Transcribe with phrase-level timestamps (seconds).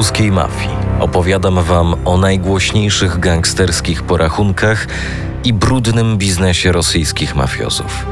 [0.00, 4.86] ruskiej mafii opowiadam Wam o najgłośniejszych gangsterskich porachunkach
[5.44, 8.06] i brudnym biznesie rosyjskich mafiozów.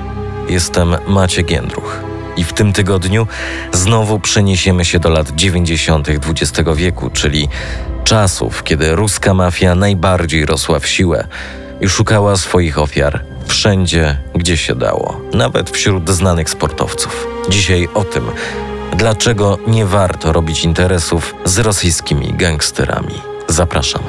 [0.49, 2.01] Jestem Maciek Jędruch
[2.37, 3.27] i w tym tygodniu
[3.73, 6.09] znowu przeniesiemy się do lat 90.
[6.09, 7.49] XX wieku, czyli
[8.05, 11.27] czasów, kiedy ruska mafia najbardziej rosła w siłę
[11.81, 17.27] i szukała swoich ofiar wszędzie, gdzie się dało, nawet wśród znanych sportowców.
[17.49, 18.25] Dzisiaj o tym,
[18.97, 23.15] dlaczego nie warto robić interesów z rosyjskimi gangsterami.
[23.49, 24.03] Zapraszam.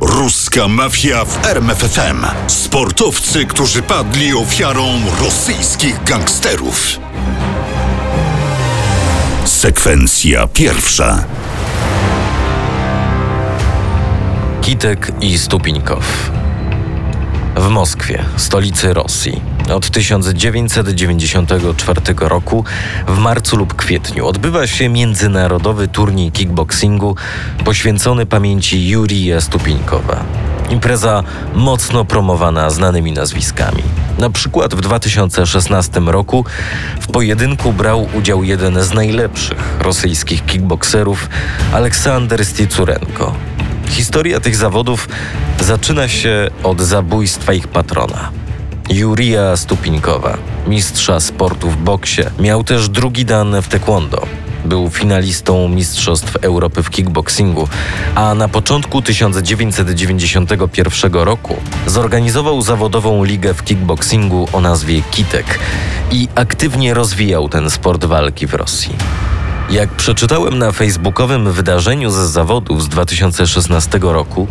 [0.00, 2.26] Ruska mafia w RMFFM.
[2.46, 4.86] Sportowcy, którzy padli ofiarą
[5.20, 6.98] rosyjskich gangsterów.
[9.44, 11.24] Sekwencja pierwsza.
[14.62, 16.30] Kitek i Stupinkow.
[17.56, 19.42] W Moskwie, stolicy Rosji,
[19.74, 22.64] od 1994 roku
[23.08, 27.16] w marcu lub kwietniu odbywa się międzynarodowy turniej kickboxingu
[27.64, 30.24] poświęcony pamięci Jurija Stupinkowa.
[30.70, 31.22] Impreza
[31.54, 33.82] mocno promowana znanymi nazwiskami.
[34.18, 36.44] Na przykład w 2016 roku
[37.00, 41.28] w pojedynku brał udział jeden z najlepszych rosyjskich kickboxerów,
[41.72, 43.34] Aleksander Sticurenko.
[43.88, 45.08] Historia tych zawodów
[45.60, 48.30] zaczyna się od zabójstwa ich patrona.
[48.90, 54.26] Jurija Stupinkowa, mistrza sportu w boksie, miał też drugi dan w taekwondo.
[54.64, 57.68] Był finalistą Mistrzostw Europy w kickboxingu,
[58.14, 65.58] a na początku 1991 roku zorganizował zawodową ligę w kickboxingu o nazwie Kitek
[66.10, 68.94] i aktywnie rozwijał ten sport walki w Rosji.
[69.70, 74.46] Jak przeczytałem na facebookowym wydarzeniu ze zawodów z 2016 roku,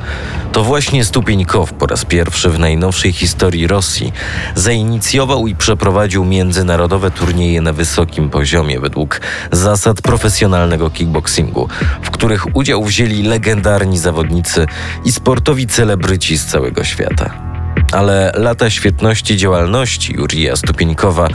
[0.51, 4.13] to właśnie Stupieńkow po raz pierwszy w najnowszej historii Rosji
[4.55, 11.67] zainicjował i przeprowadził międzynarodowe turnieje na wysokim poziomie według zasad profesjonalnego kickboxingu,
[12.01, 14.65] w których udział wzięli legendarni zawodnicy
[15.05, 17.46] i sportowi celebryci z całego świata
[17.91, 21.27] ale lata świetności działalności Jurija Stupieńkowa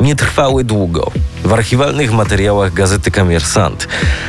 [0.00, 1.10] nie trwały długo.
[1.44, 3.88] W archiwalnych materiałach gazety Kamiersant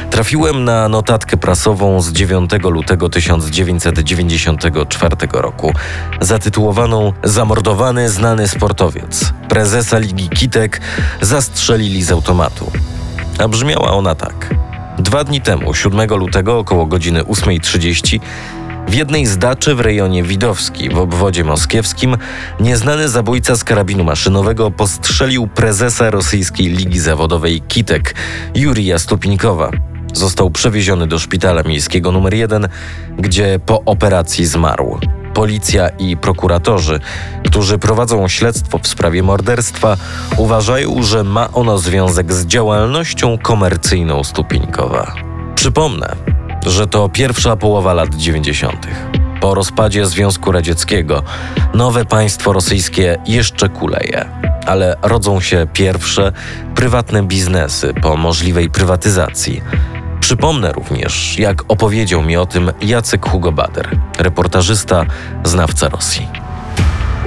[0.09, 5.73] trafiłem na notatkę prasową z 9 lutego 1994 roku,
[6.21, 9.33] zatytułowaną Zamordowany znany sportowiec.
[9.49, 10.81] Prezesa Ligi Kitek
[11.21, 12.71] zastrzelili z automatu.
[13.39, 14.55] A brzmiała ona tak.
[14.99, 18.19] Dwa dni temu, 7 lutego, około godziny 8.30,
[18.87, 22.17] w jednej z daczy w rejonie Widowski w obwodzie moskiewskim
[22.59, 28.15] nieznany zabójca z karabinu maszynowego postrzelił prezesa rosyjskiej ligi zawodowej Kitek,
[28.55, 29.71] Jurija Stupinkowa.
[30.13, 32.67] Został przewieziony do szpitala miejskiego nr 1,
[33.17, 34.99] gdzie po operacji zmarł.
[35.33, 36.99] Policja i prokuratorzy,
[37.45, 39.97] którzy prowadzą śledztwo w sprawie morderstwa,
[40.37, 45.15] uważają, że ma ono związek z działalnością komercyjną Stupinkowa.
[45.55, 46.15] Przypomnę,
[46.67, 48.87] że to pierwsza połowa lat 90.
[49.41, 51.23] Po rozpadzie Związku Radzieckiego
[51.73, 54.25] nowe państwo rosyjskie jeszcze kuleje,
[54.65, 56.31] ale rodzą się pierwsze
[56.75, 59.61] prywatne biznesy po możliwej prywatyzacji.
[60.19, 65.05] Przypomnę również, jak opowiedział mi o tym Jacek Hugo Bader, reportażysta,
[65.43, 66.46] znawca Rosji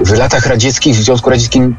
[0.05, 1.75] w latach radzieckich, w Związku Radzieckim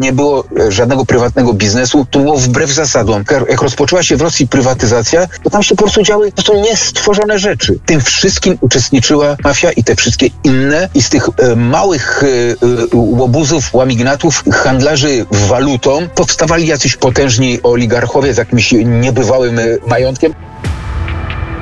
[0.00, 2.06] nie było żadnego prywatnego biznesu.
[2.10, 3.24] To było wbrew zasadom.
[3.48, 7.78] Jak rozpoczęła się w Rosji prywatyzacja, to tam się po prostu działy prostu niestworzone rzeczy.
[7.86, 10.88] Tym wszystkim uczestniczyła mafia i te wszystkie inne.
[10.94, 12.56] I z tych e, małych e, e
[12.92, 20.34] łobuzów, łamignatów, handlarzy walutą powstawali jacyś potężni oligarchowie z jakimś niebywałym e, majątkiem.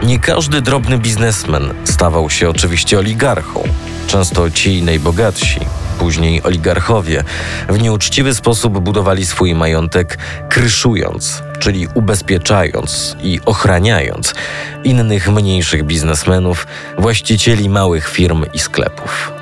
[0.02, 3.62] Nie każdy drobny biznesmen stawał się oczywiście oligarchą.
[4.10, 5.60] Często ci najbogatsi,
[5.98, 7.24] później oligarchowie,
[7.68, 14.34] w nieuczciwy sposób budowali swój majątek, kryszując, czyli ubezpieczając i ochraniając
[14.84, 16.66] innych mniejszych biznesmenów,
[16.98, 19.32] właścicieli małych firm i sklepów.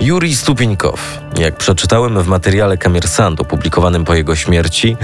[0.00, 4.96] Jurij Stupieńkow, jak przeczytałem w materiale Kamersandu publikowanym po jego śmierci,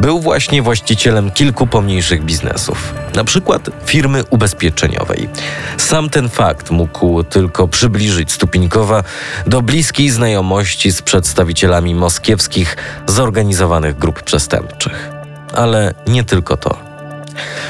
[0.00, 5.28] był właśnie właścicielem kilku pomniejszych biznesów, na przykład firmy ubezpieczeniowej.
[5.76, 9.04] Sam ten fakt mógł tylko przybliżyć Stupinkowa
[9.46, 12.76] do bliskiej znajomości z przedstawicielami moskiewskich
[13.06, 15.10] zorganizowanych grup przestępczych.
[15.54, 16.85] Ale nie tylko to.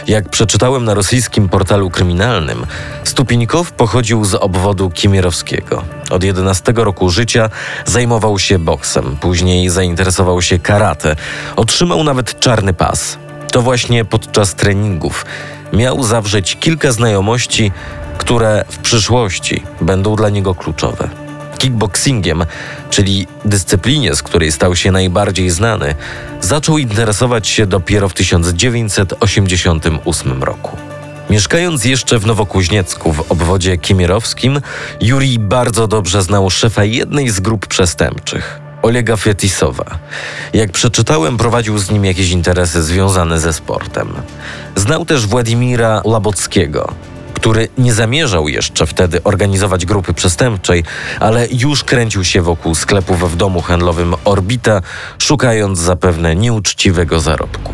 [0.06, 2.66] Jak przeczytałem na rosyjskim portalu kryminalnym,
[3.04, 5.82] Stupinikow pochodził z obwodu kimierowskiego.
[6.10, 7.50] Od 11 roku życia
[7.84, 11.16] zajmował się boksem, później zainteresował się karate,
[11.56, 13.18] otrzymał nawet czarny pas.
[13.52, 15.26] To właśnie podczas treningów
[15.72, 17.72] miał zawrzeć kilka znajomości,
[18.18, 21.25] które w przyszłości będą dla niego kluczowe.
[21.58, 22.44] Kickboxingiem,
[22.90, 25.94] czyli dyscyplinie, z której stał się najbardziej znany,
[26.40, 30.76] zaczął interesować się dopiero w 1988 roku.
[31.30, 34.60] Mieszkając jeszcze w Nowokuźniecku w obwodzie kimierowskim,
[35.00, 38.60] Juri bardzo dobrze znał szefa jednej z grup przestępczych.
[38.82, 39.98] Olega Fetisowa.
[40.52, 44.08] Jak przeczytałem, prowadził z nim jakieś interesy związane ze sportem.
[44.76, 46.94] Znał też Władimira Labockiego,
[47.46, 50.84] który nie zamierzał jeszcze wtedy organizować grupy przestępczej,
[51.20, 54.82] ale już kręcił się wokół sklepów w domu handlowym Orbita,
[55.18, 57.72] szukając zapewne nieuczciwego zarobku.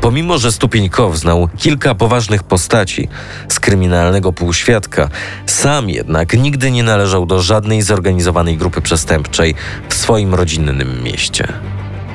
[0.00, 3.08] Pomimo, że Stupieńkow znał kilka poważnych postaci
[3.48, 5.08] z kryminalnego półświadka,
[5.46, 9.54] sam jednak nigdy nie należał do żadnej zorganizowanej grupy przestępczej
[9.88, 11.52] w swoim rodzinnym mieście.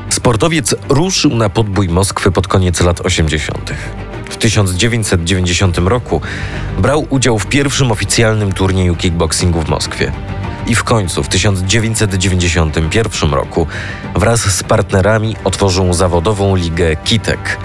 [0.09, 3.73] Sportowiec ruszył na podbój Moskwy pod koniec lat 80.
[4.31, 6.21] W 1990 roku
[6.77, 10.11] brał udział w pierwszym oficjalnym turnieju kickboxingu w Moskwie.
[10.67, 13.67] I w końcu w 1991 roku
[14.15, 17.57] wraz z partnerami otworzył zawodową ligę Kitek.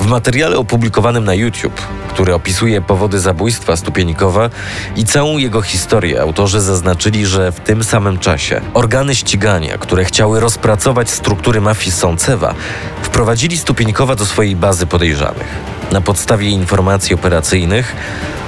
[0.00, 4.50] W materiale opublikowanym na YouTube, który opisuje powody zabójstwa Stupieńkowa
[4.96, 10.40] i całą jego historię, autorzy zaznaczyli, że w tym samym czasie organy ścigania, które chciały
[10.40, 12.54] rozpracować struktury mafii Sącewa,
[13.02, 15.46] wprowadzili Stupieńkowa do swojej bazy podejrzanych.
[15.92, 17.96] Na podstawie informacji operacyjnych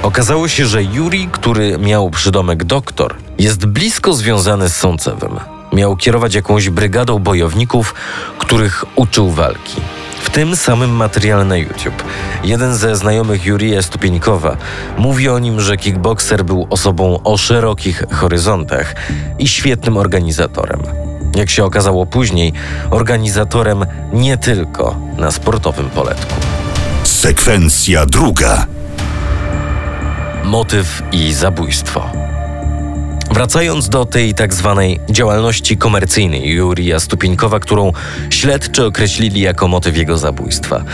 [0.03, 5.41] okazało się, że Juri, który miał przydomek doktor, jest blisko związany z Sącewem.
[5.73, 7.95] Miał kierować jakąś brygadą bojowników,
[8.39, 9.81] których uczył walki.
[10.33, 12.03] Tym samym materiale na YouTube
[12.45, 14.57] jeden ze znajomych Jurija Stupieńkowa
[14.99, 18.95] mówi o nim, że kickboxer był osobą o szerokich horyzontach
[19.39, 20.83] i świetnym organizatorem.
[21.37, 22.53] Jak się okazało później,
[22.91, 26.35] organizatorem nie tylko na sportowym poletku.
[27.05, 28.67] Sekwencja druga.
[30.45, 32.11] Motyw i zabójstwo.
[33.33, 37.93] Wracając do tej tak zwanej działalności komercyjnej Jurija Stupieńkowa, którą
[38.31, 40.85] śledczy określili jako motyw jego zabójstwa.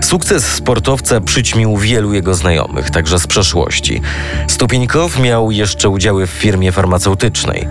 [0.00, 4.00] Sukces sportowca przyćmił wielu jego znajomych, także z przeszłości.
[4.48, 7.68] Stupieńkow miał jeszcze udziały w firmie farmaceutycznej.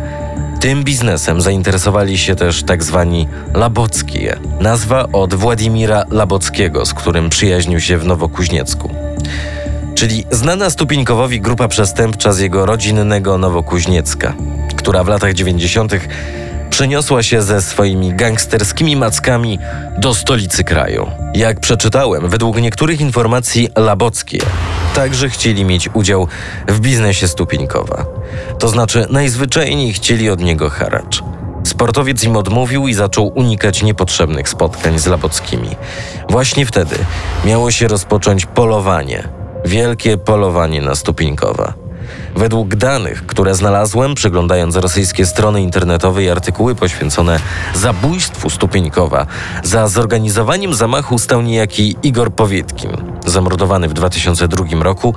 [0.60, 7.80] Tym biznesem zainteresowali się też tak zwani Labockie, nazwa od Władimira Labockiego, z którym przyjaźnił
[7.80, 9.07] się w Nowokuźniecku.
[9.98, 14.34] Czyli znana Stupieńkowowi grupa przestępcza z jego rodzinnego Nowokuźniecka,
[14.76, 15.94] która w latach 90.
[16.70, 19.60] przeniosła się ze swoimi gangsterskimi mackami
[19.98, 21.12] do stolicy kraju.
[21.34, 24.40] Jak przeczytałem, według niektórych informacji Labockie
[24.96, 26.28] także chcieli mieć udział
[26.68, 28.06] w biznesie Stupieńkowa.
[28.60, 31.24] To znaczy najzwyczajniej chcieli od niego haracz.
[31.64, 35.70] Sportowiec im odmówił i zaczął unikać niepotrzebnych spotkań z Labockimi.
[36.30, 36.96] Właśnie wtedy
[37.46, 39.37] miało się rozpocząć polowanie.
[39.68, 41.74] Wielkie polowanie na Stupieńkowa.
[42.36, 47.40] Według danych, które znalazłem, przeglądając rosyjskie strony internetowe i artykuły poświęcone
[47.76, 49.26] zabójstwu Stupieńkowa,
[49.64, 52.92] za zorganizowaniem zamachu stał niejaki Igor Powietkin,
[53.26, 55.16] zamordowany w 2002 roku,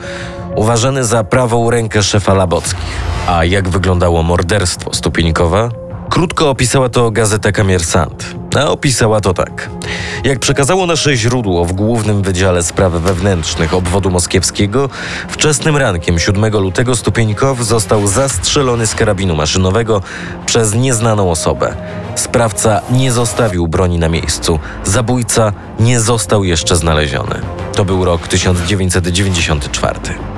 [0.54, 3.00] uważany za prawą rękę szefa Labockich.
[3.26, 5.89] A jak wyglądało morderstwo Stupieńkowa?
[6.10, 8.34] Krótko opisała to gazeta Kamiersant.
[8.60, 9.70] A opisała to tak.
[10.24, 14.88] Jak przekazało nasze źródło w Głównym Wydziale Spraw Wewnętrznych obwodu moskiewskiego,
[15.28, 20.02] wczesnym rankiem 7 lutego Stupieńkow został zastrzelony z karabinu maszynowego
[20.46, 21.76] przez nieznaną osobę.
[22.14, 24.58] Sprawca nie zostawił broni na miejscu.
[24.84, 27.40] Zabójca nie został jeszcze znaleziony.
[27.74, 30.29] To był rok 1994.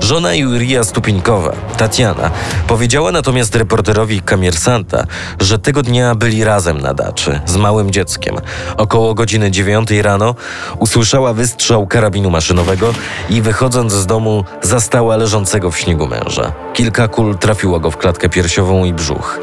[0.00, 2.30] Żona Jurija Stupieńkowa, Tatiana,
[2.66, 5.06] powiedziała natomiast reporterowi Kamiersanta,
[5.40, 8.36] że tego dnia byli razem na daczy z małym dzieckiem.
[8.76, 10.34] Około godziny dziewiątej rano
[10.78, 12.94] usłyszała wystrzał karabinu maszynowego
[13.30, 16.52] i wychodząc z domu zastała leżącego w śniegu męża.
[16.74, 19.40] Kilka kul trafiło go w klatkę piersiową i brzuch.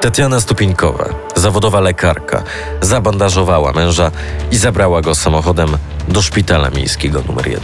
[0.00, 1.04] Tatiana Stupieńkowa,
[1.36, 2.42] zawodowa lekarka,
[2.80, 4.10] zabandażowała męża
[4.50, 5.68] i zabrała go samochodem
[6.08, 7.62] do szpitala miejskiego numer 1.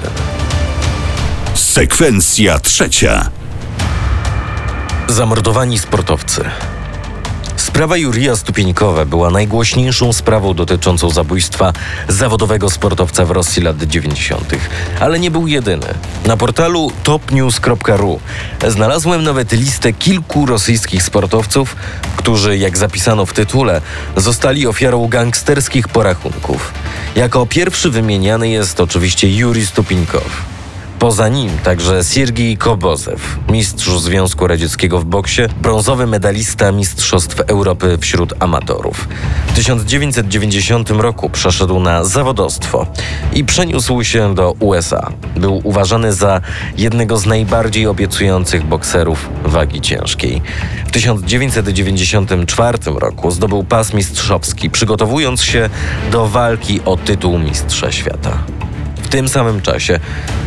[1.78, 3.30] Sekwencja trzecia.
[5.08, 6.44] Zamordowani sportowcy.
[7.56, 11.72] Sprawa Jurija Stupieńkowa była najgłośniejszą sprawą dotyczącą zabójstwa
[12.08, 14.54] zawodowego sportowca w Rosji lat 90.,
[15.00, 15.86] ale nie był jedyny.
[16.26, 18.20] Na portalu topnews.ru
[18.68, 21.76] znalazłem nawet listę kilku rosyjskich sportowców,
[22.16, 23.80] którzy, jak zapisano w tytule,
[24.16, 26.72] zostali ofiarą gangsterskich porachunków.
[27.14, 30.57] Jako pierwszy wymieniany jest oczywiście Juri Stupieńkow.
[30.98, 38.34] Poza nim także Siergiej Kobozew, mistrz Związku Radzieckiego w boksie, brązowy medalista Mistrzostw Europy wśród
[38.38, 39.08] amatorów.
[39.46, 42.86] W 1990 roku przeszedł na zawodostwo
[43.32, 45.12] i przeniósł się do USA.
[45.36, 46.40] Był uważany za
[46.76, 50.42] jednego z najbardziej obiecujących bokserów wagi ciężkiej.
[50.86, 55.70] W 1994 roku zdobył pas mistrzowski, przygotowując się
[56.12, 58.57] do walki o tytuł mistrza świata.
[59.08, 60.00] W tym samym czasie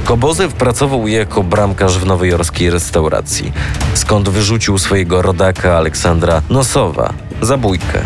[0.03, 3.53] Kobozew pracował jako bramkarz w nowojorskiej restauracji,
[3.93, 8.01] skąd wyrzucił swojego rodaka Aleksandra Nosowa za bójkę.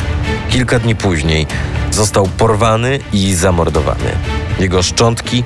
[0.50, 1.47] Kilka dni później
[1.91, 4.12] został porwany i zamordowany.
[4.59, 5.43] Jego szczątki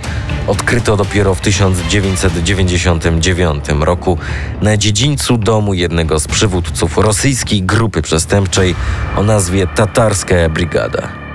[0.47, 4.17] odkryto dopiero w 1999 roku
[4.61, 8.75] na dziedzińcu domu jednego z przywódców rosyjskiej grupy przestępczej
[9.15, 11.28] o nazwie Tatarska Brigada.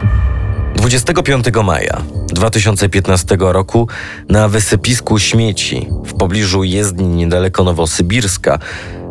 [0.85, 3.89] 25 maja 2015 roku
[4.29, 8.59] na wysypisku śmieci w pobliżu jezdni niedaleko Nowosybirska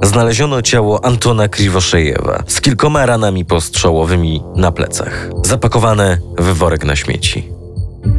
[0.04, 7.50] znaleziono ciało Antona Kriwoszejewa z kilkoma ranami postrzałowymi na plecach, zapakowane w worek na śmieci.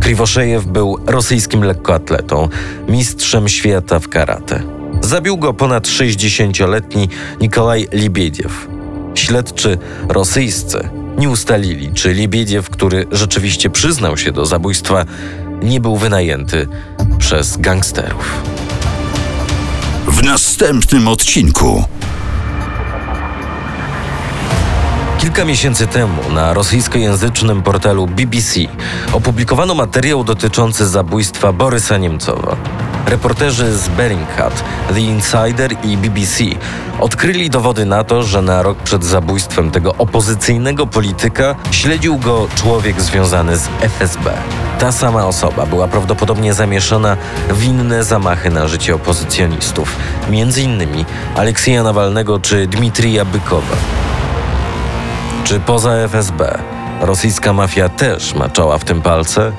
[0.01, 2.49] Kriwoszejew był rosyjskim lekkoatletą,
[2.89, 4.63] mistrzem świata w karate.
[5.01, 7.09] Zabił go ponad 60-letni
[7.41, 8.69] Nikolaj Libiediew.
[9.15, 9.79] Śledczy
[10.09, 15.05] rosyjscy nie ustalili, czy Libiediew, który rzeczywiście przyznał się do zabójstwa,
[15.63, 16.69] nie był wynajęty
[17.19, 18.43] przez gangsterów.
[20.07, 21.85] W następnym odcinku
[25.19, 28.61] Kilka miesięcy temu na rosyjskojęzycznym portalu BBC
[29.13, 32.57] opublikowano materiał dotyczący zabójstwa Borysa Niemcowa.
[33.07, 36.45] Reporterzy z Bellingcat, The Insider i BBC
[37.01, 43.01] odkryli dowody na to, że na rok przed zabójstwem tego opozycyjnego polityka śledził go człowiek
[43.01, 44.33] związany z FSB.
[44.79, 47.17] Ta sama osoba była prawdopodobnie zamieszana
[47.51, 49.97] w inne zamachy na życie opozycjonistów,
[50.31, 51.05] między innymi
[51.37, 53.77] Aleksieja Nawalnego czy Dmitrija Bykowa.
[55.45, 56.59] Czy poza FSB
[57.01, 59.53] rosyjska mafia też maczała w tym palce?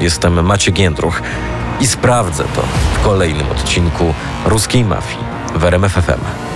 [0.00, 1.22] Jestem Maciek Jędruch
[1.82, 2.62] i sprawdzę to
[2.94, 4.14] w kolejnym odcinku
[4.46, 5.24] Ruskiej Mafii
[5.54, 6.51] w RMFFM.